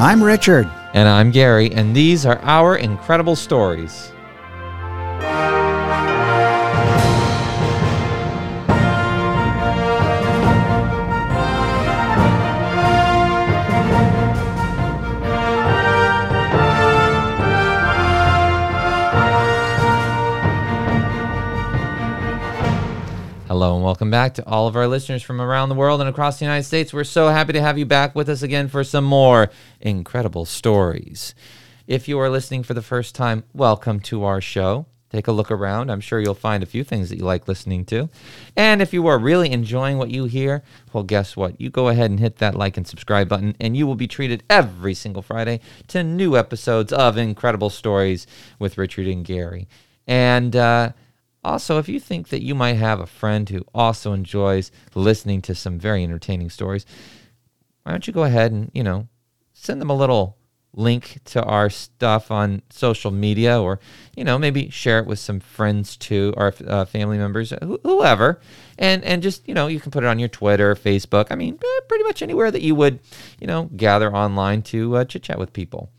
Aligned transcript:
I'm 0.00 0.24
Richard. 0.24 0.66
And 0.94 1.06
I'm 1.06 1.30
Gary, 1.30 1.70
and 1.72 1.94
these 1.94 2.24
are 2.24 2.38
our 2.38 2.76
incredible 2.76 3.36
stories. 3.36 4.12
Hello 23.50 23.74
and 23.74 23.84
welcome 23.84 24.12
back 24.12 24.34
to 24.34 24.46
all 24.46 24.68
of 24.68 24.76
our 24.76 24.86
listeners 24.86 25.24
from 25.24 25.40
around 25.40 25.70
the 25.70 25.74
world 25.74 26.00
and 26.00 26.08
across 26.08 26.38
the 26.38 26.44
United 26.44 26.62
States. 26.62 26.92
We're 26.92 27.02
so 27.02 27.30
happy 27.30 27.52
to 27.54 27.60
have 27.60 27.76
you 27.76 27.84
back 27.84 28.14
with 28.14 28.28
us 28.28 28.42
again 28.42 28.68
for 28.68 28.84
some 28.84 29.02
more 29.02 29.50
incredible 29.80 30.44
stories. 30.44 31.34
If 31.88 32.06
you 32.06 32.16
are 32.20 32.30
listening 32.30 32.62
for 32.62 32.74
the 32.74 32.80
first 32.80 33.16
time, 33.16 33.42
welcome 33.52 33.98
to 34.02 34.22
our 34.22 34.40
show. 34.40 34.86
Take 35.10 35.26
a 35.26 35.32
look 35.32 35.50
around. 35.50 35.90
I'm 35.90 36.00
sure 36.00 36.20
you'll 36.20 36.34
find 36.34 36.62
a 36.62 36.66
few 36.66 36.84
things 36.84 37.08
that 37.08 37.16
you 37.16 37.24
like 37.24 37.48
listening 37.48 37.84
to. 37.86 38.08
And 38.56 38.80
if 38.80 38.92
you 38.92 39.08
are 39.08 39.18
really 39.18 39.50
enjoying 39.50 39.98
what 39.98 40.12
you 40.12 40.26
hear, 40.26 40.62
well, 40.92 41.02
guess 41.02 41.36
what? 41.36 41.60
You 41.60 41.70
go 41.70 41.88
ahead 41.88 42.12
and 42.12 42.20
hit 42.20 42.36
that 42.36 42.54
like 42.54 42.76
and 42.76 42.86
subscribe 42.86 43.28
button, 43.28 43.56
and 43.58 43.76
you 43.76 43.84
will 43.84 43.96
be 43.96 44.06
treated 44.06 44.44
every 44.48 44.94
single 44.94 45.22
Friday 45.22 45.58
to 45.88 46.04
new 46.04 46.36
episodes 46.36 46.92
of 46.92 47.18
Incredible 47.18 47.70
Stories 47.70 48.28
with 48.60 48.78
Richard 48.78 49.08
and 49.08 49.24
Gary. 49.24 49.66
And, 50.06 50.54
uh, 50.54 50.92
also, 51.42 51.78
if 51.78 51.88
you 51.88 51.98
think 51.98 52.28
that 52.28 52.42
you 52.42 52.54
might 52.54 52.74
have 52.74 53.00
a 53.00 53.06
friend 53.06 53.48
who 53.48 53.64
also 53.74 54.12
enjoys 54.12 54.70
listening 54.94 55.40
to 55.42 55.54
some 55.54 55.78
very 55.78 56.04
entertaining 56.04 56.50
stories, 56.50 56.84
why 57.82 57.92
don't 57.92 58.06
you 58.06 58.12
go 58.12 58.24
ahead 58.24 58.52
and, 58.52 58.70
you 58.74 58.82
know, 58.82 59.08
send 59.54 59.80
them 59.80 59.90
a 59.90 59.96
little 59.96 60.36
link 60.72 61.18
to 61.24 61.42
our 61.42 61.68
stuff 61.68 62.30
on 62.30 62.62
social 62.70 63.10
media 63.10 63.60
or, 63.60 63.80
you 64.14 64.22
know, 64.22 64.38
maybe 64.38 64.70
share 64.70 64.98
it 64.98 65.06
with 65.06 65.18
some 65.18 65.40
friends 65.40 65.96
too, 65.96 66.32
or 66.36 66.54
uh, 66.66 66.84
family 66.84 67.18
members, 67.18 67.50
wh- 67.50 67.82
whoever. 67.82 68.40
And, 68.78 69.02
and 69.04 69.22
just, 69.22 69.48
you 69.48 69.54
know, 69.54 69.66
you 69.66 69.80
can 69.80 69.90
put 69.90 70.04
it 70.04 70.06
on 70.06 70.18
your 70.18 70.28
Twitter, 70.28 70.74
Facebook. 70.74 71.28
I 71.30 71.34
mean, 71.34 71.54
eh, 71.54 71.80
pretty 71.88 72.04
much 72.04 72.22
anywhere 72.22 72.50
that 72.50 72.62
you 72.62 72.74
would, 72.74 73.00
you 73.40 73.46
know, 73.46 73.70
gather 73.76 74.14
online 74.14 74.62
to 74.62 74.96
uh, 74.96 75.04
chit 75.04 75.22
chat 75.22 75.38
with 75.38 75.52
people. 75.52 75.90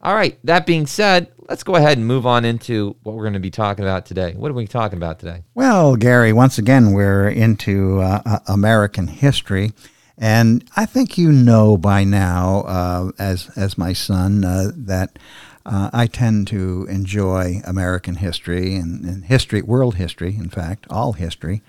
All 0.00 0.14
right. 0.14 0.38
That 0.44 0.64
being 0.64 0.86
said, 0.86 1.32
let's 1.48 1.64
go 1.64 1.74
ahead 1.74 1.98
and 1.98 2.06
move 2.06 2.24
on 2.24 2.44
into 2.44 2.96
what 3.02 3.16
we're 3.16 3.24
going 3.24 3.32
to 3.32 3.40
be 3.40 3.50
talking 3.50 3.84
about 3.84 4.06
today. 4.06 4.34
What 4.34 4.50
are 4.50 4.54
we 4.54 4.66
talking 4.66 4.96
about 4.96 5.18
today? 5.18 5.42
Well, 5.54 5.96
Gary, 5.96 6.32
once 6.32 6.56
again, 6.56 6.92
we're 6.92 7.28
into 7.28 8.00
uh, 8.00 8.22
uh, 8.24 8.38
American 8.46 9.08
history. 9.08 9.72
And 10.16 10.68
I 10.76 10.86
think 10.86 11.18
you 11.18 11.32
know 11.32 11.76
by 11.76 12.04
now, 12.04 12.60
uh, 12.60 13.10
as, 13.18 13.50
as 13.56 13.76
my 13.76 13.92
son, 13.92 14.44
uh, 14.44 14.70
that 14.74 15.18
uh, 15.66 15.90
I 15.92 16.06
tend 16.06 16.46
to 16.48 16.86
enjoy 16.88 17.60
American 17.64 18.16
history 18.16 18.76
and, 18.76 19.04
and 19.04 19.24
history, 19.24 19.62
world 19.62 19.96
history, 19.96 20.36
in 20.36 20.48
fact, 20.48 20.86
all 20.90 21.14
history. 21.14 21.62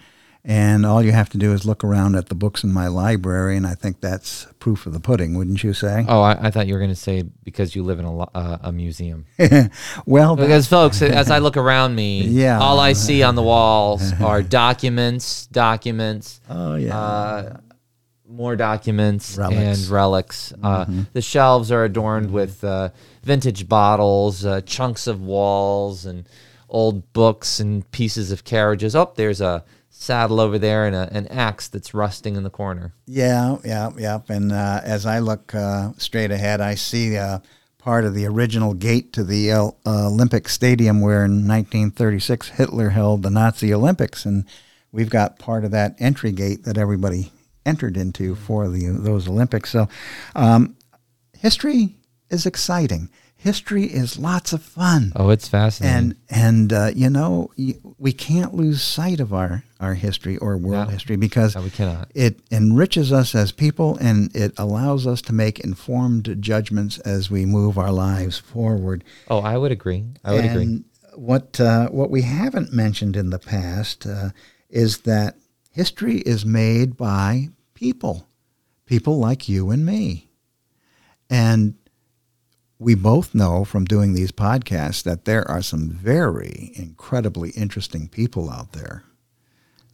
And 0.49 0.83
all 0.83 1.03
you 1.03 1.11
have 1.11 1.29
to 1.29 1.37
do 1.37 1.53
is 1.53 1.63
look 1.63 1.83
around 1.83 2.15
at 2.15 2.29
the 2.29 2.33
books 2.33 2.63
in 2.63 2.71
my 2.73 2.87
library, 2.87 3.55
and 3.55 3.67
I 3.67 3.75
think 3.75 4.01
that's 4.01 4.47
proof 4.57 4.87
of 4.87 4.93
the 4.93 4.99
pudding, 4.99 5.37
wouldn't 5.37 5.63
you 5.63 5.73
say? 5.73 6.03
Oh, 6.07 6.21
I, 6.21 6.47
I 6.47 6.49
thought 6.49 6.65
you 6.65 6.73
were 6.73 6.79
going 6.79 6.89
to 6.89 6.95
say 6.95 7.21
because 7.43 7.75
you 7.75 7.83
live 7.83 7.99
in 7.99 8.05
a, 8.05 8.17
uh, 8.19 8.57
a 8.63 8.71
museum. 8.71 9.27
well, 10.07 10.35
Because, 10.35 10.65
folks, 10.67 11.03
as 11.03 11.29
I 11.29 11.37
look 11.37 11.55
around 11.55 11.93
me, 11.93 12.21
Yeah. 12.27 12.57
all 12.57 12.79
I 12.79 12.93
see 12.93 13.21
on 13.21 13.35
the 13.35 13.43
walls 13.43 14.11
are 14.21 14.41
documents, 14.41 15.45
documents, 15.45 16.41
oh 16.49 16.73
yeah, 16.77 16.97
uh, 16.97 17.57
more 18.27 18.55
documents, 18.55 19.37
Relics. 19.37 19.81
and 19.83 19.87
relics. 19.91 20.51
Uh, 20.63 20.85
the 21.13 21.21
shelves 21.21 21.71
are 21.71 21.83
adorned 21.83 22.31
with 22.31 22.63
uh, 22.63 22.89
vintage 23.21 23.69
bottles, 23.69 24.45
uh, 24.45 24.61
chunks 24.61 25.05
of 25.05 25.21
walls, 25.21 26.07
and 26.07 26.27
old 26.69 27.13
books 27.13 27.59
and 27.59 27.89
pieces 27.91 28.31
of 28.31 28.43
carriages. 28.43 28.95
Oh, 28.95 29.11
there's 29.15 29.41
a 29.41 29.63
saddle 29.99 30.39
over 30.39 30.57
there 30.57 30.85
and 30.85 30.95
a, 30.95 31.09
an 31.11 31.27
axe 31.27 31.67
that's 31.67 31.93
rusting 31.93 32.37
in 32.37 32.43
the 32.43 32.49
corner. 32.49 32.93
yeah, 33.05 33.57
yeah, 33.65 33.89
yeah. 33.97 34.19
And 34.29 34.51
uh, 34.51 34.79
as 34.83 35.05
I 35.05 35.19
look 35.19 35.53
uh, 35.53 35.91
straight 35.97 36.31
ahead, 36.31 36.61
I 36.61 36.75
see 36.75 37.17
uh, 37.17 37.39
part 37.79 38.05
of 38.05 38.13
the 38.13 38.25
original 38.25 38.73
gate 38.73 39.11
to 39.13 39.25
the 39.25 39.51
uh, 39.51 39.71
Olympic 39.85 40.47
Stadium, 40.47 41.01
where 41.01 41.25
in 41.25 41.47
1936 41.47 42.49
Hitler 42.49 42.89
held 42.91 43.23
the 43.23 43.29
Nazi 43.29 43.73
Olympics, 43.73 44.25
and 44.25 44.45
we've 44.93 45.09
got 45.09 45.37
part 45.37 45.65
of 45.65 45.71
that 45.71 45.95
entry 45.99 46.31
gate 46.31 46.63
that 46.63 46.77
everybody 46.77 47.33
entered 47.65 47.97
into 47.97 48.35
for 48.35 48.69
the 48.69 48.87
those 48.87 49.27
Olympics. 49.27 49.69
So, 49.69 49.89
um, 50.33 50.77
history 51.37 51.97
is 52.29 52.45
exciting. 52.45 53.09
History 53.35 53.83
is 53.83 54.17
lots 54.17 54.53
of 54.53 54.63
fun. 54.63 55.11
Oh, 55.15 55.29
it's 55.29 55.47
fascinating. 55.49 55.97
and 55.97 56.15
and 56.29 56.73
uh, 56.73 56.91
you 56.95 57.09
know 57.09 57.51
we 57.97 58.13
can't 58.13 58.53
lose 58.53 58.81
sight 58.81 59.19
of 59.19 59.33
our 59.33 59.63
our 59.79 59.93
history 59.93 60.35
or 60.37 60.57
world 60.57 60.87
No. 60.87 60.91
history 60.91 61.15
because 61.15 61.55
No, 61.55 61.61
we 61.61 61.69
cannot. 61.69 62.11
it 62.13 62.39
enriches 62.51 63.11
us 63.13 63.33
as 63.33 63.51
people 63.51 63.97
and 64.01 64.35
it 64.35 64.53
allows 64.57 65.07
us 65.07 65.21
to 65.23 65.33
make 65.33 65.59
informed 65.59 66.37
judgments 66.41 66.99
as 66.99 67.31
we 67.31 67.45
move 67.45 67.77
our 67.77 67.91
lives 67.91 68.37
forward. 68.37 69.03
oh, 69.29 69.39
I 69.39 69.57
would 69.57 69.71
agree. 69.71 70.05
I 70.23 70.33
would 70.33 70.45
agree. 70.45 70.83
What 71.15 71.59
uh, 71.59 71.87
what 71.89 72.09
we 72.11 72.21
haven't 72.21 72.71
mentioned 72.73 73.15
in 73.15 73.29
the 73.29 73.39
past 73.39 74.05
uh, 74.05 74.29
is 74.69 74.99
that 74.99 75.35
history 75.71 76.17
is 76.19 76.45
made 76.45 76.95
by 76.97 77.49
people, 77.73 78.27
people 78.85 79.17
like 79.19 79.49
you 79.49 79.69
and 79.71 79.85
me, 79.85 80.29
and 81.29 81.73
we 82.77 82.95
both 82.95 83.35
know 83.35 83.65
from 83.65 83.83
doing 83.85 84.13
these 84.13 84.31
podcasts 84.31 85.03
that 85.03 85.25
there 85.25 85.45
are 85.49 85.61
some 85.61 85.89
very 85.89 86.71
incredibly 86.75 87.49
interesting 87.51 88.07
people 88.07 88.49
out 88.49 88.71
there. 88.71 89.03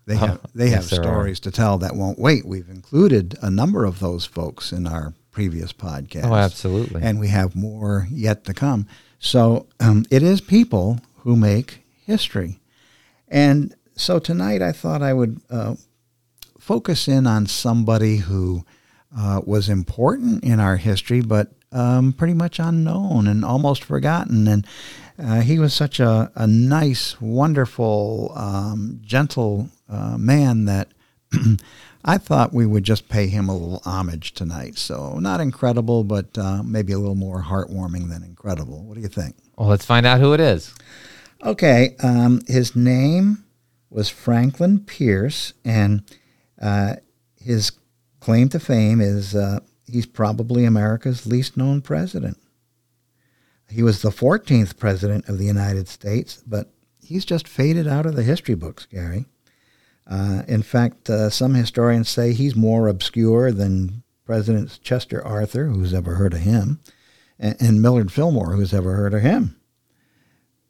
They 0.06 0.16
have 0.18 0.40
they 0.54 0.70
have 0.70 0.84
yes, 0.84 0.94
are. 0.94 1.04
stories 1.04 1.40
to 1.42 1.52
tell 1.52 1.78
that 1.80 1.96
won't 1.96 2.20
wait. 2.20 2.46
We've 2.46 2.70
included 2.70 3.38
a 3.42 3.50
number 3.50 3.86
of 3.86 4.00
those 4.00 4.26
folks 4.26 4.72
in 4.72 4.86
our 4.86 5.14
previous 5.32 5.74
podcast. 5.74 6.30
Oh, 6.30 6.36
absolutely. 6.36 7.02
And 7.02 7.20
we 7.20 7.28
have 7.30 7.56
more 7.56 8.08
yet 8.12 8.46
to 8.46 8.54
come. 8.54 8.88
So 9.20 9.68
um, 9.80 10.06
it 10.12 10.22
is 10.22 10.42
people 10.42 11.00
who 11.20 11.36
make 11.36 11.84
history. 12.06 12.60
And 13.28 13.76
so 13.96 14.20
tonight 14.20 14.62
I 14.62 14.72
thought 14.72 15.02
I 15.02 15.14
would 15.14 15.42
uh, 15.50 15.76
focus 16.60 17.08
in 17.08 17.26
on 17.26 17.48
somebody 17.48 18.18
who 18.18 18.64
uh, 19.18 19.42
was 19.46 19.70
important 19.70 20.44
in 20.44 20.60
our 20.60 20.78
history, 20.78 21.22
but 21.22 21.52
um, 21.76 22.14
pretty 22.14 22.34
much 22.34 22.60
unknown 22.60 23.28
and 23.28 23.44
almost 23.44 23.84
forgotten. 23.84 24.48
And 24.48 24.68
uh, 25.20 25.42
he 25.42 25.60
was 25.60 25.74
such 25.74 26.00
a, 26.00 26.32
a 26.36 26.48
nice, 26.48 27.20
wonderful, 27.20 28.32
um, 28.36 29.02
gentle 29.04 29.70
uh, 29.90 30.18
man 30.18 30.66
that 30.66 30.90
I 32.06 32.18
thought 32.18 32.54
we 32.54 32.66
would 32.66 32.84
just 32.84 33.10
pay 33.10 33.28
him 33.28 33.50
a 33.50 33.54
little 33.54 33.82
homage 33.84 34.34
tonight. 34.34 34.78
So, 34.78 35.20
not 35.20 35.42
incredible, 35.42 36.04
but 36.04 36.38
uh, 36.38 36.64
maybe 36.64 36.94
a 36.94 37.00
little 37.00 37.16
more 37.16 37.42
heartwarming 37.42 38.10
than 38.10 38.24
incredible. 38.24 38.84
What 38.84 38.96
do 38.96 39.02
you 39.02 39.08
think? 39.08 39.36
well, 39.58 39.70
let's 39.70 39.86
find 39.86 40.06
out 40.06 40.20
who 40.20 40.34
it 40.34 40.40
is. 40.40 40.74
Okay, 41.44 41.96
um, 42.02 42.42
his 42.48 42.76
name 42.76 43.44
was 43.90 44.10
Franklin 44.10 44.80
Pierce, 44.80 45.54
and 45.64 46.04
uh, 46.62 46.96
his 47.38 47.72
claim 48.20 48.50
to 48.50 48.60
fame 48.60 49.02
is 49.02 49.36
uh, 49.36 49.60
he's 49.88 50.06
probably 50.06 50.66
America's 50.66 51.26
least 51.26 51.58
known 51.58 51.82
president. 51.82 52.38
He 53.70 53.84
was 53.84 54.02
the 54.02 54.10
14th 54.10 54.78
president 54.78 55.28
of 55.28 55.38
the 55.38 55.46
United 55.46 55.88
States, 55.88 56.44
but 56.46 56.72
he's 57.02 57.26
just 57.26 57.48
faded 57.48 57.88
out 57.88 58.06
of 58.06 58.16
the 58.16 58.24
history 58.24 58.56
books, 58.56 58.86
Gary. 58.86 59.26
Uh, 60.08 60.44
in 60.48 60.62
fact, 60.62 61.10
uh, 61.10 61.30
some 61.30 61.56
historians 61.56 62.10
say 62.10 62.34
he's 62.34 62.56
more 62.56 62.88
obscure 62.88 63.52
than 63.52 64.04
Presidents 64.24 64.78
Chester 64.80 65.26
Arthur, 65.26 65.68
who's 65.68 65.94
ever 65.94 66.16
heard 66.16 66.34
of 66.34 66.42
him, 66.42 66.80
and, 67.40 67.56
and 67.60 67.82
Millard 67.82 68.12
Fillmore, 68.12 68.54
who's 68.54 68.74
ever 68.74 68.96
heard 68.96 69.14
of 69.14 69.22
him. 69.22 69.56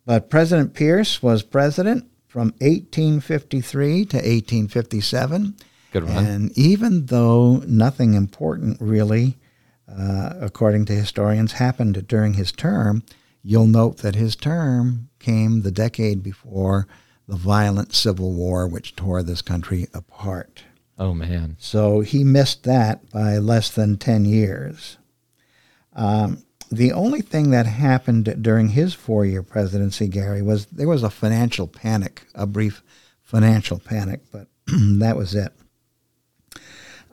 But 0.05 0.29
President 0.29 0.73
Pierce 0.73 1.23
was 1.23 1.41
president 1.41 2.05
from 2.27 2.53
1853 2.59 4.05
to 4.05 4.17
1857. 4.17 5.55
Good 5.95 6.09
one. 6.09 6.25
And 6.25 6.57
even 6.57 7.05
though 7.05 7.63
nothing 7.65 8.15
important 8.15 8.75
really, 8.81 9.37
uh, 9.87 10.33
according 10.41 10.83
to 10.87 10.93
historians, 10.93 11.53
happened 11.53 12.05
during 12.05 12.33
his 12.33 12.51
term, 12.51 13.03
you'll 13.41 13.67
note 13.67 13.99
that 13.99 14.13
his 14.13 14.35
term 14.35 15.07
came 15.19 15.61
the 15.61 15.71
decade 15.71 16.21
before 16.21 16.85
the 17.29 17.37
violent 17.37 17.95
Civil 17.95 18.33
War, 18.33 18.67
which 18.67 18.97
tore 18.97 19.23
this 19.23 19.41
country 19.41 19.87
apart. 19.93 20.63
Oh, 20.99 21.13
man. 21.13 21.55
So 21.59 22.01
he 22.01 22.25
missed 22.25 22.63
that 22.63 23.09
by 23.09 23.37
less 23.37 23.69
than 23.69 23.95
10 23.95 24.25
years. 24.25 24.97
Um, 25.93 26.43
the 26.69 26.91
only 26.91 27.21
thing 27.21 27.51
that 27.51 27.67
happened 27.67 28.39
during 28.41 28.67
his 28.67 28.93
four 28.93 29.25
year 29.25 29.43
presidency, 29.43 30.09
Gary, 30.09 30.41
was 30.41 30.65
there 30.65 30.89
was 30.89 31.03
a 31.03 31.09
financial 31.09 31.67
panic, 31.67 32.23
a 32.35 32.45
brief 32.45 32.83
financial 33.21 33.79
panic, 33.79 34.19
but 34.29 34.49
that 34.67 35.15
was 35.15 35.33
it. 35.33 35.53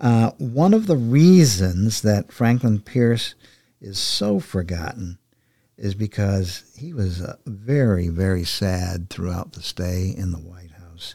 Uh, 0.03 0.33
one 0.39 0.75
of 0.75 0.89
the 0.89 0.97
reasons 0.97 2.03
that 2.03 2.33
Franklin 2.33 2.81
Pierce 2.81 3.37
is 3.81 3.99
so 3.99 4.41
forgotten 4.41 5.19
is 5.79 5.95
because 5.95 6.65
he 6.77 6.93
was 6.93 7.23
uh, 7.23 7.37
very, 7.47 8.09
very 8.09 8.45
sad 8.45 9.09
throughout 9.09 9.53
the 9.53 9.63
stay 9.63 10.13
in 10.17 10.33
the 10.33 10.39
White 10.39 10.73
House. 10.73 11.15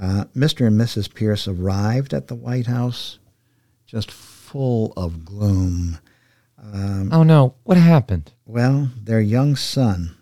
Uh, 0.00 0.24
Mr. 0.34 0.66
and 0.66 0.78
Mrs. 0.78 1.12
Pierce 1.14 1.46
arrived 1.46 2.12
at 2.12 2.26
the 2.26 2.34
White 2.34 2.66
House 2.66 3.20
just 3.86 4.10
full 4.10 4.92
of 4.96 5.24
gloom. 5.24 6.00
Um, 6.60 7.12
oh 7.12 7.22
no, 7.22 7.54
what 7.62 7.76
happened? 7.76 8.32
Well, 8.44 8.90
their 9.00 9.20
young 9.20 9.54
son 9.54 10.15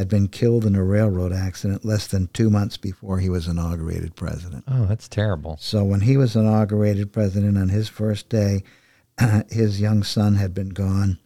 had 0.00 0.08
been 0.08 0.28
killed 0.28 0.64
in 0.64 0.74
a 0.74 0.82
railroad 0.82 1.30
accident 1.30 1.84
less 1.84 2.06
than 2.06 2.26
two 2.28 2.48
months 2.48 2.78
before 2.78 3.18
he 3.18 3.28
was 3.28 3.46
inaugurated 3.46 4.16
president. 4.16 4.64
Oh, 4.66 4.86
that's 4.86 5.08
terrible. 5.08 5.58
So 5.60 5.84
when 5.84 6.00
he 6.00 6.16
was 6.16 6.34
inaugurated 6.34 7.12
president 7.12 7.58
on 7.58 7.68
his 7.68 7.90
first 7.90 8.30
day, 8.30 8.62
his 9.50 9.78
young 9.78 10.02
son 10.02 10.36
had 10.36 10.54
been 10.54 10.70
gone 10.70 11.18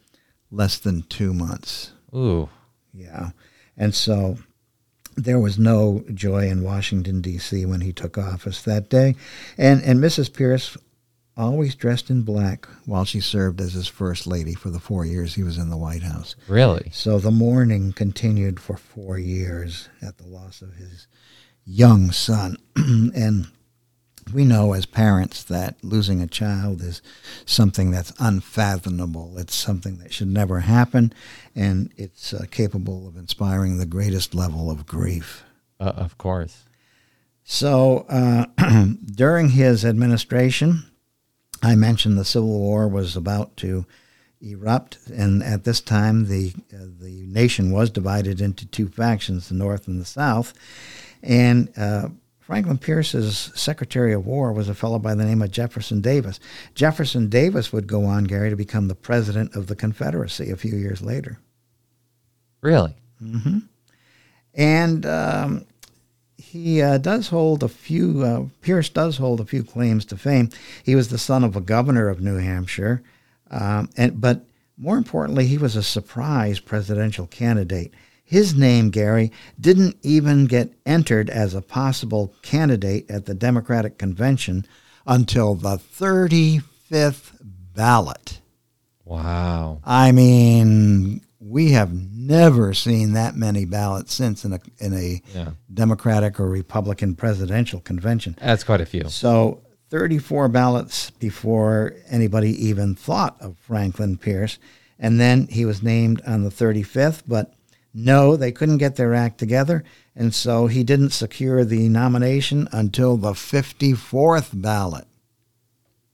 less 0.51 0.77
than 0.77 1.03
two 1.03 1.33
months. 1.33 1.93
Ooh. 2.13 2.49
Yeah. 2.93 3.29
And 3.77 3.95
so 3.95 4.39
there 5.15 5.39
was 5.39 5.57
no 5.57 6.03
joy 6.13 6.49
in 6.49 6.61
Washington, 6.61 7.21
D.C. 7.21 7.65
when 7.65 7.79
he 7.79 7.93
took 7.93 8.17
office 8.17 8.61
that 8.63 8.89
day. 8.89 9.15
And, 9.57 9.81
and 9.83 10.01
Mrs. 10.01 10.33
Pierce 10.33 10.75
always 11.37 11.75
dressed 11.75 12.09
in 12.09 12.21
black 12.21 12.65
while 12.85 13.05
she 13.05 13.19
served 13.19 13.59
as 13.59 13.73
his 13.73 13.87
first 13.87 14.25
lady 14.25 14.53
for 14.53 14.69
the 14.69 14.79
four 14.79 15.05
years 15.05 15.35
he 15.35 15.43
was 15.43 15.57
in 15.57 15.69
the 15.69 15.77
White 15.77 16.03
House. 16.03 16.35
Really? 16.47 16.89
So 16.93 17.19
the 17.19 17.31
mourning 17.31 17.93
continued 17.93 18.59
for 18.59 18.77
four 18.77 19.17
years 19.19 19.89
at 20.01 20.17
the 20.17 20.27
loss 20.27 20.61
of 20.61 20.75
his 20.75 21.07
young 21.65 22.11
son. 22.11 22.57
and 22.75 23.47
we 24.33 24.45
know 24.45 24.73
as 24.73 24.85
parents 24.85 25.43
that 25.43 25.75
losing 25.83 26.21
a 26.21 26.27
child 26.27 26.81
is 26.81 27.01
something 27.45 27.91
that's 27.91 28.13
unfathomable. 28.19 29.37
It's 29.37 29.55
something 29.55 29.97
that 29.99 30.13
should 30.13 30.29
never 30.29 30.61
happen, 30.61 31.13
and 31.55 31.91
it's 31.95 32.33
uh, 32.33 32.45
capable 32.49 33.07
of 33.07 33.17
inspiring 33.17 33.77
the 33.77 33.85
greatest 33.85 34.33
level 34.33 34.71
of 34.71 34.87
grief. 34.87 35.43
Uh, 35.79 35.93
of 35.95 36.17
course. 36.17 36.63
So 37.43 38.05
uh, 38.09 38.45
during 39.05 39.49
his 39.49 39.85
administration, 39.85 40.85
I 41.65 41.75
mentioned 41.75 42.17
the 42.17 42.25
Civil 42.25 42.59
War 42.59 42.87
was 42.87 43.15
about 43.15 43.57
to 43.57 43.85
erupt, 44.39 44.99
and 45.07 45.41
at 45.41 45.63
this 45.63 45.81
time, 45.81 46.27
the 46.27 46.53
uh, 46.71 46.85
the 46.99 47.25
nation 47.25 47.71
was 47.71 47.89
divided 47.89 48.39
into 48.39 48.67
two 48.67 48.87
factions: 48.87 49.49
the 49.49 49.55
North 49.55 49.87
and 49.87 49.99
the 49.99 50.05
South, 50.05 50.53
and 51.23 51.71
uh, 51.75 52.09
Franklin 52.39 52.77
Pierce's 52.77 53.51
Secretary 53.55 54.13
of 54.13 54.27
War 54.27 54.53
was 54.53 54.69
a 54.69 54.75
fellow 54.75 54.99
by 54.99 55.15
the 55.15 55.25
name 55.25 55.41
of 55.41 55.49
Jefferson 55.49 56.01
Davis. 56.01 56.39
Jefferson 56.75 57.29
Davis 57.29 57.73
would 57.73 57.87
go 57.87 58.05
on, 58.05 58.25
Gary, 58.25 58.51
to 58.51 58.55
become 58.55 58.87
the 58.87 58.93
president 58.93 59.55
of 59.55 59.65
the 59.65 59.75
Confederacy 59.75 60.51
a 60.51 60.57
few 60.57 60.75
years 60.75 61.01
later. 61.01 61.39
Really? 62.61 62.95
Mm-hmm. 63.19 63.59
And 64.53 65.05
um, 65.07 65.65
he 66.37 66.81
uh, 66.81 66.97
does 66.97 67.29
hold 67.29 67.63
a 67.63 67.67
few, 67.67 68.23
uh, 68.23 68.45
Pierce 68.61 68.89
does 68.89 69.17
hold 69.17 69.39
a 69.39 69.45
few 69.45 69.63
claims 69.63 70.05
to 70.05 70.17
fame. 70.17 70.49
He 70.83 70.95
was 70.95 71.09
the 71.09 71.17
son 71.17 71.43
of 71.43 71.55
a 71.55 71.61
governor 71.61 72.09
of 72.09 72.21
New 72.21 72.37
Hampshire, 72.37 73.01
um, 73.49 73.89
and, 73.95 74.19
but 74.19 74.45
more 74.77 74.97
importantly, 74.97 75.47
he 75.47 75.57
was 75.57 75.75
a 75.75 75.83
surprise 75.83 76.59
presidential 76.59 77.27
candidate. 77.27 77.93
His 78.23 78.55
name, 78.55 78.89
Gary, 78.89 79.31
didn't 79.59 79.97
even 80.01 80.45
get 80.45 80.73
entered 80.85 81.29
as 81.29 81.53
a 81.53 81.61
possible 81.61 82.33
candidate 82.41 83.09
at 83.09 83.25
the 83.25 83.35
Democratic 83.35 83.97
convention 83.97 84.65
until 85.05 85.53
the 85.55 85.77
35th 85.77 87.33
ballot. 87.75 88.41
Wow. 89.05 89.79
I 89.85 90.11
mean, 90.11 91.21
we 91.47 91.71
have 91.71 91.93
never 91.93 92.73
seen 92.73 93.13
that 93.13 93.35
many 93.35 93.65
ballots 93.65 94.13
since 94.13 94.43
in 94.43 94.53
a 94.53 94.59
in 94.79 94.93
a 94.93 95.21
yeah. 95.33 95.51
Democratic 95.71 96.39
or 96.39 96.49
Republican 96.49 97.15
presidential 97.15 97.79
convention. 97.79 98.35
That's 98.41 98.63
quite 98.63 98.81
a 98.81 98.85
few. 98.85 99.09
So 99.09 99.61
34 99.89 100.49
ballots 100.49 101.11
before 101.11 101.93
anybody 102.09 102.49
even 102.65 102.95
thought 102.95 103.37
of 103.39 103.57
Franklin 103.59 104.17
Pierce. 104.17 104.57
And 104.97 105.19
then 105.19 105.47
he 105.47 105.65
was 105.65 105.83
named 105.83 106.21
on 106.25 106.43
the 106.43 106.49
35th, 106.49 107.23
but 107.27 107.53
no, 107.93 108.35
they 108.35 108.51
couldn't 108.51 108.77
get 108.77 108.95
their 108.95 109.13
act 109.13 109.37
together, 109.37 109.83
and 110.15 110.33
so 110.33 110.67
he 110.67 110.83
didn't 110.83 111.11
secure 111.11 111.63
the 111.63 111.87
nomination 111.89 112.67
until 112.71 113.17
the 113.17 113.31
54th 113.31 114.49
ballot. 114.61 115.05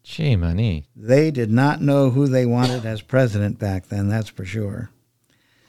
Gee, 0.04 0.36
money. 0.36 0.86
They 0.96 1.32
did 1.32 1.52
not 1.52 1.82
know 1.82 2.10
who 2.10 2.28
they 2.28 2.46
wanted 2.46 2.86
as 2.86 3.02
president 3.02 3.60
back 3.60 3.88
then, 3.88 4.10
that's 4.10 4.30
for 4.30 4.46
sure. 4.46 4.90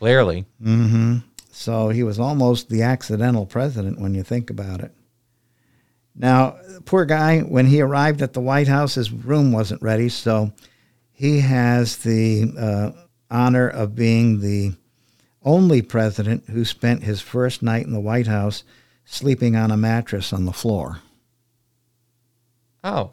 Clearly. 0.02 0.46
Mm-hmm. 0.60 1.18
So 1.52 1.90
he 1.90 2.02
was 2.02 2.18
almost 2.18 2.68
the 2.68 2.82
accidental 2.82 3.46
president 3.46 4.00
when 4.00 4.16
you 4.16 4.24
think 4.24 4.50
about 4.50 4.80
it. 4.80 4.90
Now, 6.16 6.56
poor 6.86 7.04
guy, 7.04 7.38
when 7.38 7.66
he 7.66 7.80
arrived 7.80 8.20
at 8.20 8.32
the 8.32 8.40
White 8.40 8.66
House, 8.66 8.96
his 8.96 9.12
room 9.12 9.52
wasn't 9.52 9.80
ready, 9.80 10.08
so 10.08 10.50
he 11.12 11.38
has 11.38 11.98
the 11.98 12.52
uh, 12.58 12.90
honor 13.30 13.68
of 13.68 13.94
being 13.94 14.40
the 14.40 14.72
only 15.44 15.82
president 15.82 16.48
who 16.48 16.64
spent 16.64 17.04
his 17.04 17.20
first 17.20 17.62
night 17.62 17.86
in 17.86 17.92
the 17.92 18.00
White 18.00 18.26
House 18.26 18.64
sleeping 19.04 19.54
on 19.54 19.70
a 19.70 19.76
mattress 19.76 20.32
on 20.32 20.46
the 20.46 20.52
floor. 20.52 20.98
Oh, 22.84 23.12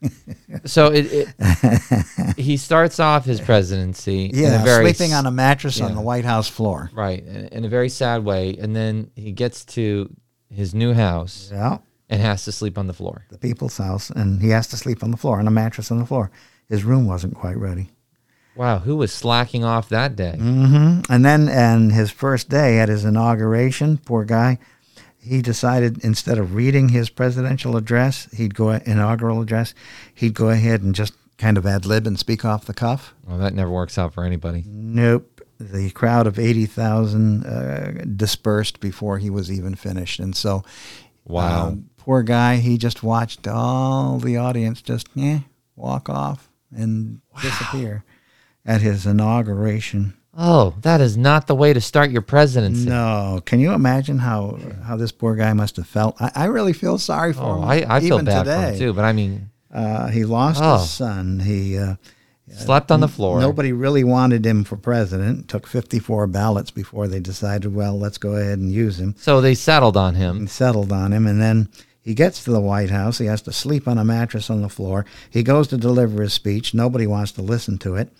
so 0.64 0.86
it, 0.92 1.06
it, 1.12 2.36
he 2.36 2.56
starts 2.56 2.98
off 2.98 3.24
his 3.24 3.40
presidency, 3.40 4.30
yeah, 4.34 4.64
sleeping 4.80 5.14
on 5.14 5.24
a 5.24 5.30
mattress 5.30 5.78
yeah, 5.78 5.86
on 5.86 5.94
the 5.94 6.00
White 6.00 6.24
House 6.24 6.48
floor, 6.48 6.90
right, 6.92 7.24
in, 7.24 7.46
in, 7.48 7.64
a 7.64 7.68
very 7.68 7.88
sad 7.88 8.24
way, 8.24 8.56
and 8.58 8.74
then 8.74 9.12
he 9.14 9.30
gets 9.30 9.64
to 9.66 10.12
his 10.52 10.74
new 10.74 10.94
house, 10.94 11.50
yeah, 11.52 11.78
and 12.08 12.20
has 12.20 12.44
to 12.46 12.52
sleep 12.52 12.76
on 12.76 12.88
the 12.88 12.92
floor, 12.92 13.24
the 13.30 13.38
people's 13.38 13.78
house, 13.78 14.10
and 14.10 14.42
he 14.42 14.48
has 14.48 14.66
to 14.68 14.76
sleep 14.76 15.04
on 15.04 15.12
the 15.12 15.16
floor 15.16 15.38
on 15.38 15.46
a 15.46 15.52
mattress 15.52 15.92
on 15.92 15.98
the 15.98 16.06
floor. 16.06 16.32
His 16.68 16.82
room 16.82 17.06
wasn't 17.06 17.36
quite 17.36 17.56
ready. 17.56 17.90
Wow, 18.56 18.80
who 18.80 18.96
was 18.96 19.12
slacking 19.12 19.62
off 19.62 19.88
that 19.90 20.16
day? 20.16 20.34
Mm-hmm. 20.36 21.12
And 21.12 21.24
then, 21.24 21.48
and 21.48 21.92
his 21.92 22.10
first 22.10 22.48
day 22.48 22.80
at 22.80 22.88
his 22.88 23.04
inauguration, 23.04 23.98
poor 23.98 24.24
guy, 24.24 24.58
he 25.20 25.42
decided 25.42 26.04
instead 26.04 26.38
of 26.38 26.54
reading 26.54 26.90
his 26.90 27.10
presidential 27.10 27.76
address, 27.76 28.28
he'd 28.32 28.54
go 28.54 28.70
inaugural 28.70 29.40
address, 29.40 29.74
he'd 30.14 30.34
go 30.34 30.48
ahead 30.48 30.82
and 30.82 30.94
just 30.94 31.14
kind 31.36 31.56
of 31.56 31.66
ad 31.66 31.86
lib 31.86 32.06
and 32.06 32.18
speak 32.18 32.44
off 32.44 32.64
the 32.64 32.74
cuff. 32.74 33.14
Well, 33.26 33.38
that 33.38 33.54
never 33.54 33.70
works 33.70 33.98
out 33.98 34.14
for 34.14 34.24
anybody. 34.24 34.64
Nope. 34.66 35.42
The 35.60 35.90
crowd 35.90 36.26
of 36.28 36.38
eighty 36.38 36.66
thousand 36.66 37.44
uh, 37.44 38.04
dispersed 38.16 38.78
before 38.78 39.18
he 39.18 39.28
was 39.28 39.50
even 39.50 39.74
finished, 39.74 40.20
and 40.20 40.36
so, 40.36 40.62
wow, 41.24 41.68
um, 41.68 41.90
poor 41.96 42.22
guy, 42.22 42.56
he 42.56 42.78
just 42.78 43.02
watched 43.02 43.48
all 43.48 44.18
the 44.18 44.36
audience 44.36 44.80
just 44.80 45.08
yeah 45.14 45.40
walk 45.74 46.08
off 46.08 46.48
and 46.72 47.20
wow. 47.34 47.42
disappear 47.42 48.04
at 48.64 48.82
his 48.82 49.04
inauguration. 49.04 50.14
Oh, 50.40 50.72
that 50.82 51.00
is 51.00 51.16
not 51.16 51.48
the 51.48 51.54
way 51.56 51.72
to 51.72 51.80
start 51.80 52.12
your 52.12 52.22
presidency. 52.22 52.88
No. 52.88 53.42
Can 53.44 53.58
you 53.58 53.72
imagine 53.72 54.18
how 54.18 54.56
how 54.84 54.96
this 54.96 55.10
poor 55.10 55.34
guy 55.34 55.52
must 55.52 55.76
have 55.76 55.88
felt? 55.88 56.14
I, 56.22 56.30
I 56.34 56.44
really 56.44 56.72
feel 56.72 56.96
sorry 56.96 57.32
for 57.32 57.42
oh, 57.42 57.56
him. 57.56 57.64
I, 57.64 57.96
I 57.96 58.00
feel 58.00 58.22
bad 58.22 58.44
today. 58.44 58.54
for 58.54 58.72
him 58.72 58.78
too, 58.78 58.92
but 58.92 59.04
I 59.04 59.12
mean, 59.12 59.50
uh, 59.74 60.06
he 60.06 60.24
lost 60.24 60.60
oh. 60.62 60.78
his 60.78 60.90
son. 60.90 61.40
He 61.40 61.76
uh, 61.76 61.96
slept 62.52 62.92
on 62.92 63.00
the 63.00 63.08
floor. 63.08 63.40
Nobody 63.40 63.72
really 63.72 64.04
wanted 64.04 64.46
him 64.46 64.62
for 64.62 64.76
president. 64.76 65.40
It 65.40 65.48
took 65.48 65.66
54 65.66 66.28
ballots 66.28 66.70
before 66.70 67.08
they 67.08 67.18
decided, 67.18 67.74
well, 67.74 67.98
let's 67.98 68.18
go 68.18 68.36
ahead 68.36 68.60
and 68.60 68.70
use 68.70 69.00
him. 69.00 69.16
So 69.18 69.40
they 69.40 69.56
settled 69.56 69.96
on 69.96 70.14
him. 70.14 70.36
And 70.36 70.50
settled 70.50 70.92
on 70.92 71.12
him, 71.12 71.26
and 71.26 71.42
then 71.42 71.68
he 72.00 72.14
gets 72.14 72.44
to 72.44 72.52
the 72.52 72.60
White 72.60 72.90
House. 72.90 73.18
He 73.18 73.26
has 73.26 73.42
to 73.42 73.52
sleep 73.52 73.88
on 73.88 73.98
a 73.98 74.04
mattress 74.04 74.50
on 74.50 74.62
the 74.62 74.68
floor. 74.68 75.04
He 75.28 75.42
goes 75.42 75.66
to 75.68 75.76
deliver 75.76 76.22
his 76.22 76.32
speech. 76.32 76.74
Nobody 76.74 77.08
wants 77.08 77.32
to 77.32 77.42
listen 77.42 77.76
to 77.78 77.96
it 77.96 78.12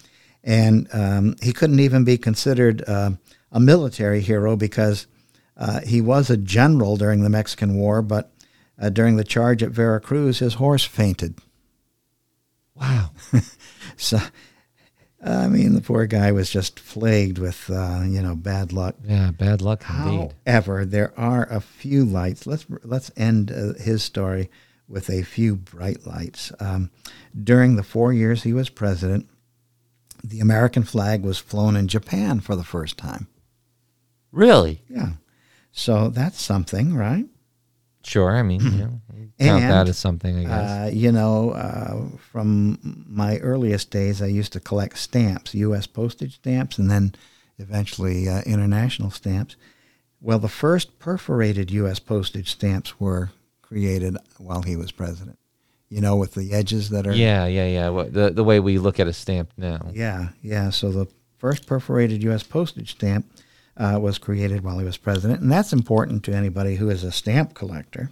and 0.44 0.88
um, 0.92 1.36
he 1.42 1.52
couldn't 1.52 1.80
even 1.80 2.04
be 2.04 2.18
considered 2.18 2.82
uh, 2.86 3.10
a 3.50 3.60
military 3.60 4.20
hero 4.20 4.56
because 4.56 5.06
uh, 5.56 5.80
he 5.80 6.00
was 6.00 6.30
a 6.30 6.36
general 6.36 6.96
during 6.96 7.22
the 7.22 7.30
Mexican 7.30 7.76
War, 7.76 8.02
but 8.02 8.32
uh, 8.80 8.90
during 8.90 9.16
the 9.16 9.24
charge 9.24 9.62
at 9.62 9.70
Veracruz, 9.70 10.38
his 10.38 10.54
horse 10.54 10.84
fainted. 10.84 11.34
Wow. 12.74 13.10
so, 13.96 14.18
I 15.24 15.48
mean, 15.48 15.74
the 15.74 15.80
poor 15.80 16.06
guy 16.06 16.30
was 16.30 16.48
just 16.48 16.76
plagued 16.76 17.38
with, 17.38 17.68
uh, 17.70 18.02
you 18.04 18.22
know, 18.22 18.36
bad 18.36 18.72
luck. 18.72 18.94
Yeah, 19.04 19.32
bad 19.32 19.60
luck 19.60 19.84
indeed. 19.90 20.34
However, 20.46 20.84
there 20.84 21.12
are 21.18 21.48
a 21.50 21.60
few 21.60 22.04
lights. 22.04 22.46
Let's 22.46 22.66
let's 22.84 23.10
end 23.16 23.50
uh, 23.50 23.74
his 23.82 24.04
story 24.04 24.48
with 24.86 25.10
a 25.10 25.22
few 25.22 25.56
bright 25.56 26.06
lights. 26.06 26.52
Um, 26.60 26.90
during 27.42 27.74
the 27.74 27.82
four 27.82 28.12
years 28.12 28.44
he 28.44 28.52
was 28.52 28.68
president, 28.68 29.28
the 30.22 30.40
American 30.40 30.82
flag 30.82 31.22
was 31.22 31.38
flown 31.38 31.76
in 31.76 31.88
Japan 31.88 32.40
for 32.40 32.56
the 32.56 32.64
first 32.64 32.96
time. 32.96 33.28
Really? 34.32 34.82
Yeah. 34.88 35.12
So 35.72 36.08
that's 36.08 36.40
something, 36.40 36.94
right? 36.94 37.26
Sure. 38.04 38.36
I 38.36 38.42
mean, 38.42 38.60
you 38.60 38.70
know, 38.78 39.00
count 39.38 39.62
And, 39.62 39.70
that 39.70 39.88
as 39.88 39.98
something, 39.98 40.38
I 40.38 40.42
guess. 40.44 40.70
Uh, 40.70 40.90
you 40.92 41.12
know, 41.12 41.50
uh, 41.50 42.18
from 42.18 43.04
my 43.08 43.38
earliest 43.38 43.90
days, 43.90 44.22
I 44.22 44.26
used 44.26 44.52
to 44.54 44.60
collect 44.60 44.98
stamps, 44.98 45.54
U.S. 45.54 45.86
postage 45.86 46.36
stamps, 46.36 46.78
and 46.78 46.90
then 46.90 47.14
eventually 47.58 48.28
uh, 48.28 48.42
international 48.42 49.10
stamps. 49.10 49.56
Well, 50.20 50.38
the 50.38 50.48
first 50.48 50.98
perforated 50.98 51.70
U.S. 51.70 51.98
postage 51.98 52.50
stamps 52.50 52.98
were 52.98 53.30
created 53.62 54.16
while 54.38 54.62
he 54.62 54.76
was 54.76 54.90
president. 54.90 55.38
You 55.90 56.00
know, 56.02 56.16
with 56.16 56.34
the 56.34 56.52
edges 56.52 56.90
that 56.90 57.06
are. 57.06 57.14
yeah, 57.14 57.46
yeah, 57.46 57.66
yeah. 57.66 58.04
The 58.08 58.30
the 58.30 58.44
way 58.44 58.60
we 58.60 58.78
look 58.78 59.00
at 59.00 59.06
a 59.06 59.12
stamp 59.12 59.50
now. 59.56 59.90
Yeah, 59.92 60.28
yeah. 60.42 60.70
So 60.70 60.90
the 60.90 61.06
first 61.38 61.66
perforated 61.66 62.22
U.S. 62.24 62.42
postage 62.42 62.92
stamp 62.92 63.26
uh, 63.76 63.98
was 64.00 64.18
created 64.18 64.62
while 64.62 64.78
he 64.78 64.84
was 64.84 64.96
president, 64.96 65.40
and 65.40 65.50
that's 65.50 65.72
important 65.72 66.24
to 66.24 66.34
anybody 66.34 66.76
who 66.76 66.90
is 66.90 67.04
a 67.04 67.12
stamp 67.12 67.54
collector. 67.54 68.10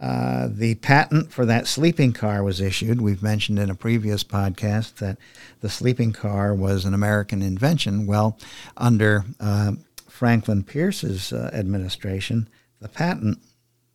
Uh, 0.00 0.48
the 0.50 0.74
patent 0.76 1.30
for 1.32 1.46
that 1.46 1.68
sleeping 1.68 2.12
car 2.12 2.42
was 2.42 2.60
issued. 2.60 3.00
We've 3.00 3.22
mentioned 3.22 3.60
in 3.60 3.70
a 3.70 3.74
previous 3.76 4.24
podcast 4.24 4.96
that 4.96 5.16
the 5.60 5.68
sleeping 5.68 6.12
car 6.12 6.52
was 6.52 6.84
an 6.84 6.92
American 6.92 7.40
invention. 7.40 8.06
Well, 8.06 8.36
under 8.76 9.24
uh, 9.38 9.74
Franklin 10.08 10.64
Pierce's 10.64 11.32
uh, 11.32 11.50
administration, 11.52 12.48
the 12.80 12.88
patent, 12.88 13.38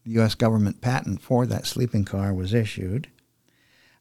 U.S. 0.08 0.36
government 0.36 0.82
patent 0.82 1.22
for 1.22 1.46
that 1.46 1.66
sleeping 1.66 2.06
car 2.06 2.34
was 2.34 2.54
issued. 2.54 3.08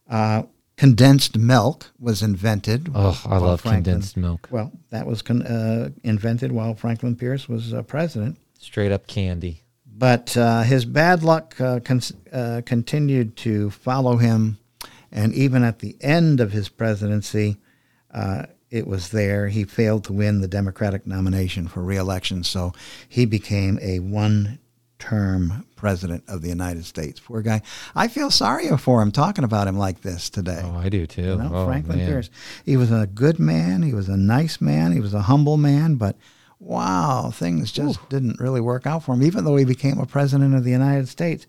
Uh, 0.09 0.43
condensed 0.77 1.37
milk 1.37 1.91
was 1.99 2.21
invented. 2.21 2.89
Oh, 2.93 3.21
I 3.25 3.37
love 3.37 3.61
Franklin- 3.61 3.83
condensed 3.83 4.17
milk. 4.17 4.47
Well, 4.51 4.71
that 4.89 5.05
was 5.05 5.21
con- 5.21 5.41
uh, 5.43 5.89
invented 6.03 6.51
while 6.51 6.75
Franklin 6.75 7.15
Pierce 7.15 7.49
was 7.49 7.73
uh, 7.73 7.81
president. 7.81 8.37
Straight 8.59 8.91
up 8.91 9.07
candy. 9.07 9.63
But 9.85 10.37
uh, 10.37 10.61
his 10.61 10.85
bad 10.85 11.23
luck 11.23 11.59
uh, 11.59 11.79
con- 11.79 12.01
uh, 12.31 12.61
continued 12.65 13.35
to 13.37 13.71
follow 13.71 14.17
him, 14.17 14.59
and 15.11 15.33
even 15.33 15.63
at 15.63 15.79
the 15.79 15.97
end 16.01 16.39
of 16.39 16.51
his 16.51 16.69
presidency, 16.69 17.57
uh, 18.13 18.45
it 18.69 18.85
was 18.85 19.09
there. 19.09 19.47
He 19.47 19.63
failed 19.63 20.03
to 20.05 20.13
win 20.13 20.41
the 20.41 20.47
Democratic 20.47 21.07
nomination 21.07 21.67
for 21.67 21.81
reelection, 21.81 22.43
so 22.43 22.73
he 23.09 23.25
became 23.25 23.79
a 23.81 23.99
one-term 24.97 25.65
president 25.75 26.23
of 26.27 26.41
the 26.41 26.49
United 26.49 26.85
States. 26.85 27.19
Poor 27.19 27.41
guy. 27.41 27.61
I 27.95 28.07
feel 28.07 28.31
sorry 28.31 28.75
for 28.77 29.01
him 29.01 29.11
talking 29.11 29.43
about 29.43 29.67
him 29.67 29.77
like 29.77 30.01
this 30.01 30.29
today. 30.29 30.61
Oh, 30.63 30.75
I 30.77 30.89
do 30.89 31.05
too. 31.05 31.21
You 31.21 31.35
know, 31.35 31.51
oh, 31.53 31.65
Franklin 31.65 31.99
man. 31.99 32.07
Pierce. 32.07 32.29
He 32.65 32.77
was 32.77 32.91
a 32.91 33.07
good 33.07 33.39
man. 33.39 33.83
He 33.83 33.93
was 33.93 34.09
a 34.09 34.17
nice 34.17 34.59
man. 34.59 34.91
He 34.91 34.99
was 34.99 35.13
a 35.13 35.23
humble 35.23 35.57
man. 35.57 35.95
But 35.95 36.17
wow, 36.59 37.31
things 37.31 37.71
just 37.71 38.07
didn't 38.09 38.39
really 38.39 38.61
work 38.61 38.85
out 38.85 39.03
for 39.03 39.13
him. 39.13 39.23
Even 39.23 39.45
though 39.45 39.55
he 39.55 39.65
became 39.65 39.99
a 39.99 40.05
president 40.05 40.55
of 40.55 40.63
the 40.63 40.71
United 40.71 41.07
States, 41.07 41.45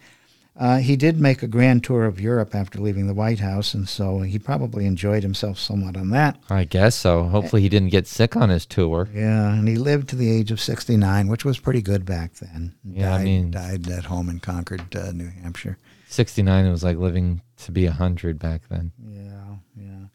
uh, 0.58 0.78
he 0.78 0.96
did 0.96 1.20
make 1.20 1.42
a 1.42 1.46
grand 1.46 1.84
tour 1.84 2.04
of 2.04 2.20
Europe 2.20 2.54
after 2.54 2.80
leaving 2.80 3.06
the 3.06 3.14
White 3.14 3.38
House, 3.38 3.74
and 3.74 3.88
so 3.88 4.20
he 4.20 4.38
probably 4.38 4.86
enjoyed 4.86 5.22
himself 5.22 5.58
somewhat 5.58 5.96
on 5.96 6.10
that. 6.10 6.36
I 6.50 6.64
guess 6.64 6.94
so. 6.96 7.22
Hopefully, 7.24 7.62
he 7.62 7.68
didn't 7.68 7.90
get 7.90 8.06
sick 8.08 8.36
on 8.36 8.48
his 8.48 8.66
tour. 8.66 9.08
Yeah, 9.14 9.52
and 9.52 9.68
he 9.68 9.76
lived 9.76 10.08
to 10.10 10.16
the 10.16 10.30
age 10.30 10.50
of 10.50 10.60
69, 10.60 11.28
which 11.28 11.44
was 11.44 11.58
pretty 11.60 11.80
good 11.82 12.04
back 12.04 12.34
then. 12.34 12.74
Yeah, 12.84 13.14
I 13.14 13.18
died, 13.18 13.24
mean- 13.24 13.50
died 13.52 13.88
at 13.88 14.04
home 14.06 14.28
in 14.28 14.40
Concord, 14.40 14.94
uh, 14.96 15.12
New 15.12 15.30
Hampshire. 15.42 15.78
69 16.08 16.64
it 16.66 16.70
was 16.70 16.82
like 16.82 16.96
living 16.96 17.42
to 17.58 17.70
be 17.70 17.84
100 17.84 18.38
back 18.38 18.62
then. 18.68 18.92
Yeah, 19.06 19.56
yeah. 19.76 20.06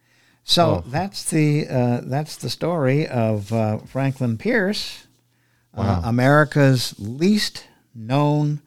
So 0.44 0.84
Oh. 0.86 0.90
that's 0.90 1.30
the 1.30 1.68
uh, 1.70 2.02
that's 2.04 2.36
the 2.36 2.50
story 2.50 3.08
of 3.08 3.54
uh, 3.54 3.78
Franklin 3.78 4.38
Pierce, 4.38 5.08
Wow. 5.74 6.02
uh, 6.04 6.10
America's 6.10 6.96
least 6.98 7.66
known 7.96 8.62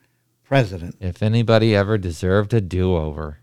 president. 0.49 0.97
If 1.01 1.23
anybody 1.23 1.75
ever 1.75 1.99
deserved 1.99 2.55
a 2.55 2.61
do-over, 2.61 3.39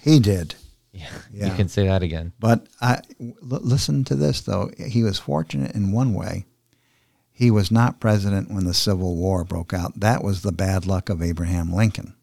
He 0.00 0.18
did, 0.18 0.54
yeah, 0.92 1.06
Yeah. 1.32 1.46
you 1.50 1.54
can 1.54 1.68
say 1.68 1.86
that 1.86 2.02
again. 2.02 2.32
but 2.40 2.66
I, 2.80 3.00
l- 3.20 3.34
listen 3.40 4.04
to 4.04 4.14
this 4.14 4.40
though. 4.40 4.70
He 4.78 5.02
was 5.02 5.18
fortunate 5.18 5.74
in 5.74 5.92
one 5.92 6.14
way. 6.14 6.46
He 7.30 7.50
was 7.50 7.70
not 7.70 8.00
president 8.00 8.50
when 8.50 8.64
the 8.64 8.74
Civil 8.74 9.16
War 9.16 9.44
broke 9.44 9.72
out. 9.72 9.98
That 9.98 10.22
was 10.22 10.42
the 10.42 10.52
bad 10.52 10.86
luck 10.86 11.08
of 11.08 11.22
Abraham 11.22 11.72
Lincoln. 11.72 12.14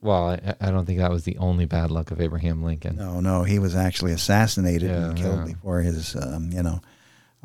Well, 0.00 0.28
I, 0.30 0.54
I 0.60 0.70
don't 0.70 0.86
think 0.86 1.00
that 1.00 1.10
was 1.10 1.24
the 1.24 1.36
only 1.38 1.64
bad 1.66 1.90
luck 1.90 2.10
of 2.10 2.20
Abraham 2.20 2.62
Lincoln. 2.62 2.96
No, 2.96 3.20
no, 3.20 3.42
he 3.42 3.58
was 3.58 3.74
actually 3.74 4.12
assassinated 4.12 4.90
and 4.90 5.16
killed 5.16 5.40
yeah. 5.48 5.54
before 5.54 5.80
his, 5.80 6.14
um, 6.14 6.50
you 6.52 6.62
know, 6.62 6.80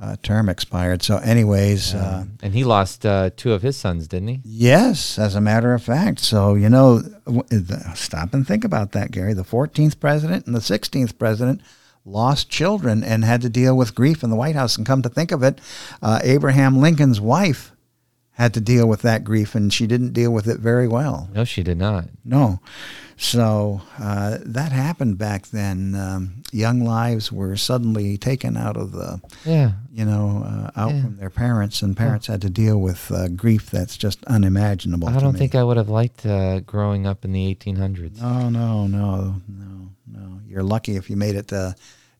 uh, 0.01 0.15
term 0.24 0.50
expired. 0.50 1.03
So, 1.03 1.17
anyways. 1.17 1.93
Uh, 1.93 2.25
and 2.41 2.53
he 2.53 2.63
lost 2.63 3.05
uh, 3.05 3.29
two 3.38 3.53
of 3.53 3.62
his 3.62 3.77
sons, 3.77 4.08
didn't 4.08 4.29
he? 4.29 4.41
Yes, 4.43 5.20
as 5.20 5.36
a 5.36 5.41
matter 5.41 5.74
of 5.74 5.84
fact. 5.84 6.20
So, 6.20 6.55
you 6.55 6.70
know, 6.70 7.01
w- 7.25 7.43
the- 7.50 7.91
stop 7.96 8.34
and 8.34 8.46
think 8.46 8.63
about 8.65 8.93
that, 8.93 9.12
Gary. 9.12 9.34
The 9.34 9.43
14th 9.43 10.00
president 10.00 10.48
and 10.48 10.55
the 10.55 10.60
16th 10.60 11.17
president 11.20 11.62
lost 12.03 12.50
children 12.50 13.03
and 13.03 13.24
had 13.24 13.41
to 13.41 13.50
deal 13.50 13.77
with 13.77 13.93
grief 13.93 14.24
in 14.24 14.31
the 14.31 14.36
White 14.36 14.55
House. 14.55 14.75
And 14.75 14.88
come 14.88 15.03
to 15.03 15.10
think 15.10 15.31
of 15.31 15.43
it, 15.43 15.60
uh, 16.01 16.20
Abraham 16.24 16.79
Lincoln's 16.79 17.22
wife 17.22 17.72
had 18.34 18.54
to 18.56 18.62
deal 18.62 18.88
with 18.88 19.02
that 19.04 19.24
grief, 19.24 19.54
and 19.56 19.72
she 19.74 19.86
didn't 19.86 20.14
deal 20.14 20.32
with 20.32 20.48
it 20.48 20.60
very 20.60 20.88
well. 20.88 21.30
No, 21.34 21.44
she 21.44 21.64
did 21.64 21.78
not. 21.78 22.06
No. 22.26 22.60
So 23.18 23.82
uh, 24.00 24.38
that 24.44 24.72
happened 24.72 25.18
back 25.20 25.48
then. 25.48 25.94
Um, 25.96 26.42
young 26.52 26.80
lives 26.84 27.32
were 27.32 27.56
suddenly 27.56 28.18
taken 28.18 28.58
out 28.58 28.78
of 28.78 28.94
the, 28.94 29.22
Yeah. 29.46 29.74
you 29.94 30.06
know, 30.06 30.44
uh, 30.46 30.72
out 30.80 30.94
Yeah. 30.96 31.02
from 31.04 31.18
their 31.18 31.30
parents, 31.30 31.82
and 31.84 31.96
parents 31.96 32.28
had 32.28 32.42
to 32.42 32.50
deal 32.50 32.80
with 32.82 33.12
uh, 33.12 33.28
grief 33.28 33.70
that's 33.70 33.96
just 33.98 34.24
unimaginable. 34.26 35.08
I 35.10 35.20
don't 35.20 35.34
me. 35.34 35.40
think 35.40 35.54
I 35.54 35.64
would 35.64 35.78
have 35.78 35.90
liked 35.90 36.26
uh, 36.26 36.62
growing 36.62 37.06
up 37.06 37.24
in 37.26 37.34
the 37.34 37.54
1800s. 37.54 38.20
No, 38.22 38.50
no, 38.50 38.88
no, 38.88 39.36
no, 39.48 39.90
no. 40.08 40.40
You're 40.48 40.64
lucky 40.64 40.96
if 40.96 41.10
you 41.10 41.16
made 41.16 41.36
it 41.36 41.50
to, 41.50 41.76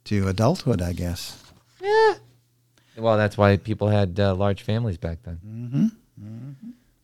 to 0.06 0.28
adulthood, 0.28 0.82
I 0.84 0.94
guess. 0.94 1.42
Yeah. 1.82 2.16
Well, 2.98 3.18
that's 3.18 3.38
why 3.38 3.58
people 3.58 3.88
had 3.88 4.20
uh, 4.20 4.36
large 4.36 4.62
families 4.62 4.98
back 4.98 5.20
then. 5.24 5.40
Mm-hmm. 5.46 5.88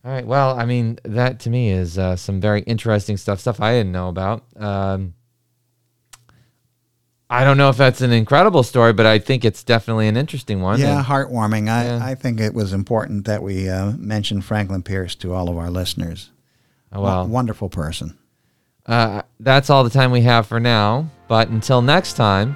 All 0.05 0.11
right. 0.11 0.25
Well, 0.25 0.57
I 0.57 0.65
mean, 0.65 0.99
that 1.03 1.39
to 1.41 1.49
me 1.49 1.69
is 1.71 1.97
uh, 1.97 2.15
some 2.15 2.39
very 2.39 2.61
interesting 2.61 3.17
stuff, 3.17 3.39
stuff 3.39 3.59
I 3.59 3.73
didn't 3.73 3.91
know 3.91 4.07
about. 4.09 4.43
Um, 4.55 5.13
I 7.29 7.43
don't 7.43 7.57
know 7.57 7.67
if 7.69 7.75
that's 7.75 7.99
an 7.99 8.11
incredible 8.13 8.63
story, 8.63 8.93
but 8.93 9.05
I 9.05 9.19
think 9.19 9.43
it's 9.43 9.61
definitely 9.63 10.07
an 10.07 10.15
interesting 10.15 10.61
one. 10.61 10.79
Yeah, 10.79 10.97
And- 10.99 11.05
heartwarming. 11.05 11.69
I, 11.69 11.85
Yeah. 11.85 11.99
I 12.01 12.15
think 12.15 12.39
it 12.39 12.53
was 12.53 12.71
important 12.71 13.25
that 13.25 13.43
we 13.43 13.67
uh, 13.67 13.91
mention 13.97 14.41
Franklin 14.41 14.81
Pierce 14.81 15.13
to 15.15 15.33
all 15.33 15.49
of 15.49 15.57
our 15.57 15.69
listeners. 15.69 16.31
oh, 16.93 17.01
well, 17.01 17.25
Wo- 17.25 17.33
wonderful 17.33 17.67
person. 17.69 18.17
uh, 18.85 19.23
that's 19.41 19.69
all 19.69 19.83
the 19.83 19.89
time 19.89 20.11
we 20.11 20.21
have 20.21 20.47
for 20.47 20.59
now. 20.61 21.09
But 21.27 21.49
until 21.49 21.81
next 21.81 22.13
time, 22.13 22.55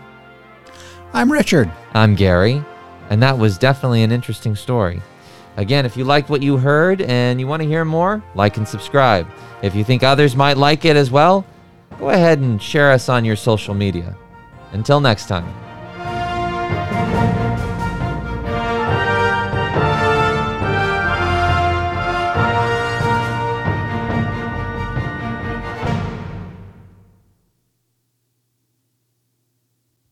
I'm 1.12 1.30
Richard. 1.30 1.70
I'm 1.94 2.16
Gary, 2.16 2.64
and 3.10 3.22
that 3.22 3.38
was 3.38 3.58
definitely 3.58 4.04
an 4.04 4.14
interesting 4.14 4.56
story. 4.56 5.02
Again, 5.58 5.86
if 5.86 5.98
you 5.98 6.04
liked 6.04 6.30
what 6.30 6.42
you 6.42 6.58
heard 6.58 7.02
and 7.02 7.40
you 7.40 7.48
want 7.48 7.62
to 7.62 7.68
hear 7.68 7.84
more, 7.84 8.24
like 8.36 8.58
and 8.58 8.68
subscribe. 8.68 9.28
If 9.62 9.76
you 9.76 9.84
think 9.84 10.04
others 10.04 10.36
might 10.36 10.58
like 10.58 10.86
it 10.86 10.96
as 10.96 11.12
well, 11.12 11.46
go 12.00 12.10
ahead 12.10 12.40
and 12.40 12.62
share 12.62 12.92
us 12.92 13.10
on 13.10 13.26
your 13.26 13.36
social 13.36 13.74
media. 13.74 14.16
Until 14.72 15.00
next 15.02 15.28
time. 15.28 15.54